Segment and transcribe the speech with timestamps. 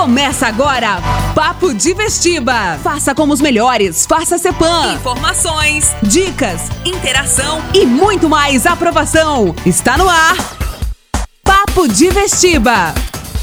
[0.00, 0.96] Começa agora,
[1.34, 2.78] Papo de Vestiba.
[2.82, 4.94] Faça como os melhores, faça Cepan.
[4.94, 7.62] Informações, Dicas interação.
[7.74, 9.54] e muito mais aprovação.
[9.66, 10.36] Está no ar,
[11.44, 12.94] Papo de Vestiba.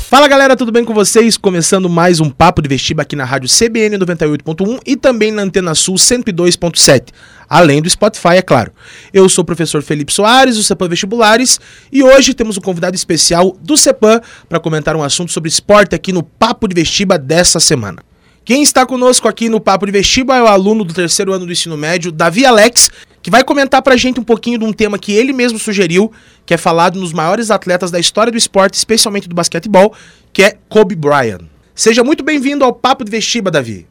[0.10, 1.36] Fala galera, tudo bem com vocês?
[1.36, 5.76] Começando mais um Papo de Vestiba aqui na rádio CBN 98.1 e também na Antena
[5.76, 7.10] Sul 102.7,
[7.50, 8.72] além do Spotify, é claro.
[9.14, 11.60] Eu sou o professor Felipe Soares, do CEPAM Vestibulares,
[11.92, 16.14] e hoje temos um convidado especial do CEPAM para comentar um assunto sobre esporte aqui
[16.14, 18.07] no Papo de Vestiba dessa semana.
[18.48, 21.52] Quem está conosco aqui no Papo de Vestiba é o aluno do terceiro ano do
[21.52, 22.90] ensino médio, Davi Alex,
[23.22, 26.10] que vai comentar pra gente um pouquinho de um tema que ele mesmo sugeriu,
[26.46, 29.94] que é falado nos maiores atletas da história do esporte, especialmente do basquetebol,
[30.32, 31.42] que é Kobe Bryant.
[31.76, 33.86] Seja muito bem-vindo ao Papo de Vestiba, Davi.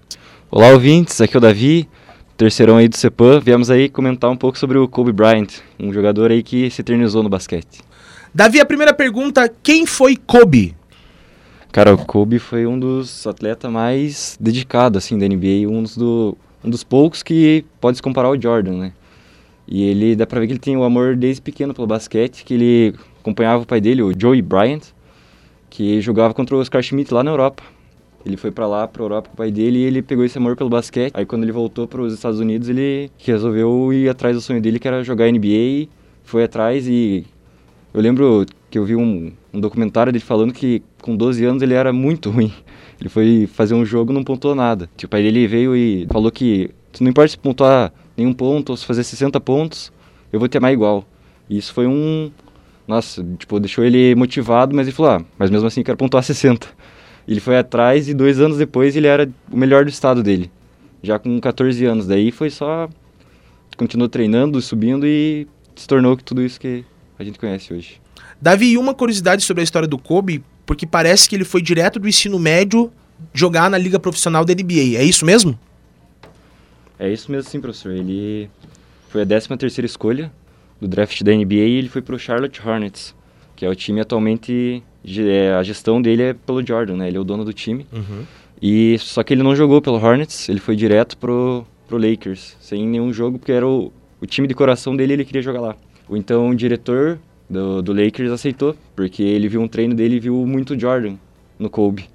[0.50, 1.20] Olá, ouvintes.
[1.20, 1.86] Aqui é o Davi,
[2.34, 3.40] terceirão aí do CEPAM.
[3.40, 7.22] Viemos aí comentar um pouco sobre o Kobe Bryant, um jogador aí que se eternizou
[7.22, 7.82] no basquete.
[8.34, 10.74] Davi, a primeira pergunta, quem foi Kobe?
[11.72, 16.36] Cara, o Kobe foi um dos atletas mais dedicados, assim, da NBA, um dos, do,
[16.64, 18.92] um dos poucos que pode se comparar ao Jordan, né?
[19.68, 22.54] E ele, dá pra ver que ele tem o amor desde pequeno pelo basquete, que
[22.54, 24.82] ele acompanhava o pai dele, o Joey Bryant,
[25.68, 27.62] que jogava contra o Oscar Schmidt lá na Europa.
[28.24, 30.56] Ele foi pra lá, pra Europa com o pai dele, e ele pegou esse amor
[30.56, 31.12] pelo basquete.
[31.14, 34.78] Aí quando ele voltou para os Estados Unidos, ele resolveu ir atrás do sonho dele,
[34.78, 35.88] que era jogar NBA,
[36.24, 37.24] foi atrás e
[37.94, 38.44] eu lembro
[38.76, 42.28] que eu vi um, um documentário dele falando que com 12 anos ele era muito
[42.30, 42.52] ruim.
[43.00, 44.88] Ele foi fazer um jogo e não pontuou nada.
[44.96, 48.76] Que o pai dele veio e falou que não importa se pontuar nenhum ponto ou
[48.76, 49.92] se fazer 60 pontos,
[50.32, 51.06] eu vou te amar igual.
[51.48, 52.30] E isso foi um...
[52.88, 56.22] Nossa, tipo, deixou ele motivado, mas ele falou, ah, mas mesmo assim eu quero pontuar
[56.24, 56.66] 60.
[57.28, 60.50] Ele foi atrás e dois anos depois ele era o melhor do estado dele.
[61.02, 62.06] Já com 14 anos.
[62.06, 62.88] Daí foi só...
[63.76, 66.82] Continuou treinando, subindo e se tornou tudo isso que
[67.18, 68.05] a gente conhece hoje.
[68.40, 72.08] Davi, uma curiosidade sobre a história do Kobe, porque parece que ele foi direto do
[72.08, 72.92] ensino médio
[73.32, 75.58] jogar na liga profissional da NBA, é isso mesmo?
[76.98, 77.92] É isso mesmo sim, professor.
[77.92, 78.50] Ele
[79.08, 80.32] foi a 13 terceira escolha
[80.80, 83.14] do draft da NBA e ele foi pro Charlotte Hornets,
[83.54, 87.08] que é o time atualmente, é, a gestão dele é pelo Jordan, né?
[87.08, 87.86] Ele é o dono do time.
[88.60, 92.86] E só que ele não jogou pelo Hornets, ele foi direto pro, pro Lakers, sem
[92.86, 95.76] nenhum jogo, porque era o, o time de coração dele ele queria jogar lá.
[96.08, 100.20] O então o diretor do, do Lakers aceitou, porque ele viu um treino dele e
[100.20, 101.14] viu muito Jordan
[101.58, 102.08] no Kobe.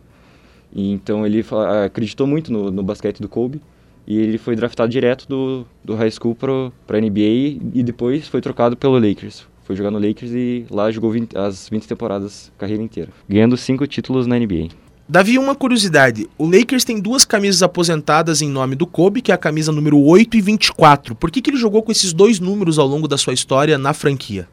[0.73, 1.43] E então ele
[1.85, 3.61] acreditou muito no, no basquete do Kobe
[4.07, 8.41] e ele foi draftado direto do, do high school pro, pra NBA e depois foi
[8.41, 9.45] trocado pelo Lakers.
[9.63, 13.09] Foi jogar no Lakers e lá jogou 20 as 20 temporadas, carreira inteira.
[13.29, 14.69] Ganhando cinco títulos na NBA.
[15.07, 16.29] Davi, uma curiosidade.
[16.37, 19.99] O Lakers tem duas camisas aposentadas em nome do Kobe, que é a camisa número
[19.99, 21.15] 8 e 24.
[21.15, 23.93] Por que, que ele jogou com esses dois números ao longo da sua história na
[23.93, 24.47] franquia?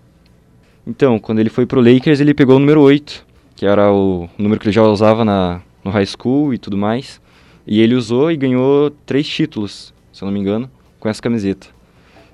[0.88, 4.58] Então, quando ele foi pro Lakers, ele pegou o número 8, que era o número
[4.58, 7.20] que ele já usava na, no high school e tudo mais.
[7.66, 11.66] E ele usou e ganhou três títulos, se eu não me engano, com essa camiseta.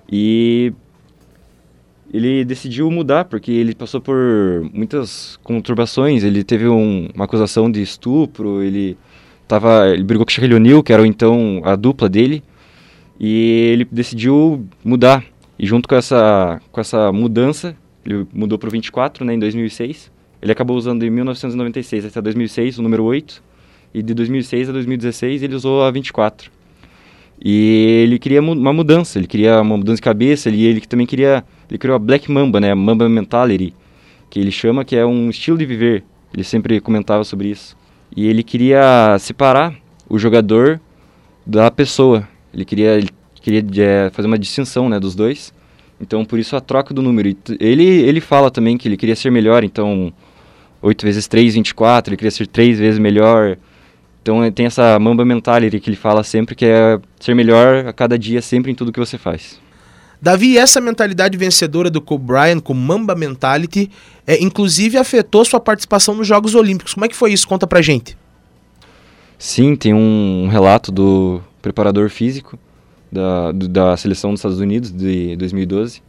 [0.08, 0.72] E
[2.12, 4.16] ele decidiu mudar porque ele passou por
[4.72, 6.22] muitas conturbações.
[6.22, 8.96] Ele teve um- uma acusação de estupro, ele
[9.48, 12.40] tava, ele brigou com Shaquille O'Neal, que era então a dupla dele,
[13.18, 15.24] e ele decidiu mudar.
[15.58, 20.10] E junto com essa com essa mudança, ele mudou para o 24, né, em 2006.
[20.42, 23.42] Ele acabou usando de 1996 até 2006 o número 8,
[23.94, 26.50] e de 2006 a 2016 ele usou a 24.
[27.42, 31.06] E ele queria mu- uma mudança, ele queria uma mudança de cabeça, ele, ele também
[31.06, 33.74] queria, ele criou a Black Mamba, né, a Mamba Mentality,
[34.28, 36.04] que ele chama que é um estilo de viver.
[36.32, 37.76] Ele sempre comentava sobre isso.
[38.16, 39.74] E ele queria separar
[40.08, 40.80] o jogador
[41.46, 42.26] da pessoa.
[42.52, 43.08] Ele queria, ele
[43.40, 45.53] queria é, fazer uma distinção, né, dos dois.
[46.04, 47.34] Então, por isso a troca do número.
[47.58, 50.12] Ele, ele fala também que ele queria ser melhor, então
[50.82, 53.56] 8 vezes 3, 24, ele queria ser 3 vezes melhor.
[54.22, 57.92] Então ele tem essa mamba mentality que ele fala sempre, que é ser melhor a
[57.92, 59.58] cada dia, sempre em tudo que você faz.
[60.20, 63.90] Davi, essa mentalidade vencedora do Kobe Bryant com Mamba Mentality,
[64.26, 66.94] é, inclusive afetou sua participação nos Jogos Olímpicos.
[66.94, 67.48] Como é que foi isso?
[67.48, 68.16] Conta pra gente.
[69.38, 72.58] Sim, tem um relato do preparador físico
[73.14, 76.02] da, da seleção dos Estados Unidos de 2012,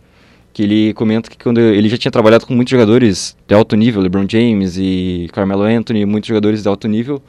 [0.52, 4.02] que ele comenta que quando ele já tinha trabalhado com muitos jogadores de alto nível,
[4.02, 7.22] LeBron James e Carmelo Anthony, muitos jogadores de alto nível,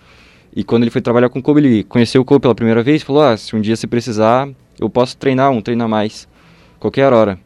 [0.55, 3.03] e quando ele foi trabalhar com o Kobe, ele conheceu o Kobe pela primeira vez
[3.03, 4.49] falou, ah, se um dia você precisar,
[4.81, 6.27] eu posso treinar um treino a mais,
[6.81, 7.39] qualquer hora.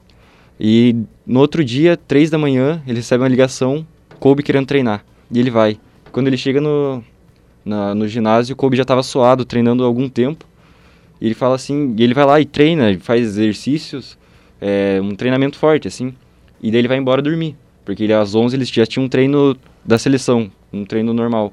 [0.58, 0.94] E
[1.26, 3.84] no outro dia, três da manhã, ele recebe uma ligação,
[4.20, 5.78] Kobe querendo treinar, e ele vai.
[6.12, 7.02] Quando ele chega no,
[7.64, 10.44] na- no ginásio, o Kobe já estava suado, treinando há algum tempo.
[11.20, 14.16] E ele fala assim, e ele vai lá e treina, faz exercícios,
[14.60, 16.14] é, um treinamento forte, assim.
[16.62, 19.56] E daí ele vai embora dormir, porque ele, às 11 eles já tinham um treino
[19.84, 21.52] da seleção, um treino normal.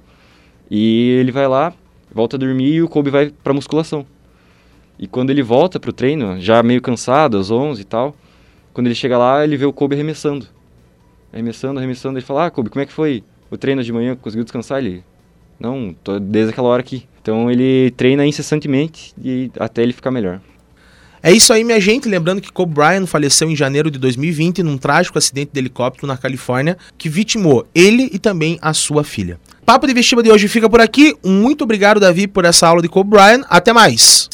[0.70, 1.74] E ele vai lá,
[2.14, 4.06] volta a dormir e o Kobe vai pra musculação.
[5.00, 8.16] E quando ele volta pro treino, já meio cansado, às 11 e tal,
[8.74, 10.48] quando ele chega lá, ele vê o Kobe arremessando.
[11.32, 14.16] Arremessando, arremessando, ele fala, ah, Kobe, como é que foi o treino de manhã?
[14.16, 14.80] Conseguiu descansar?
[14.80, 15.04] Ele,
[15.60, 17.06] não, tô desde aquela hora aqui.
[17.28, 20.40] Então ele treina incessantemente e até ele ficar melhor.
[21.22, 22.08] É isso aí, minha gente.
[22.08, 26.16] Lembrando que Kobe Bryant faleceu em janeiro de 2020 num trágico acidente de helicóptero na
[26.16, 29.38] Califórnia que vitimou ele e também a sua filha.
[29.66, 31.18] Papo de Vestiba de hoje fica por aqui.
[31.22, 33.44] Muito obrigado, Davi, por essa aula de Kobe Bryant.
[33.50, 34.30] Até mais.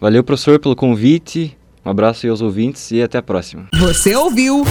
[0.00, 1.58] Valeu, professor, pelo convite.
[1.84, 3.66] Um abraço aí aos ouvintes e até a próxima.
[3.74, 4.62] Você ouviu?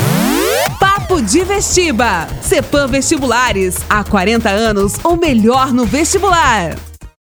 [0.79, 2.25] Papo de Vestiba.
[2.41, 3.79] Cepam Vestibulares.
[3.89, 6.77] Há 40 anos, o melhor no vestibular.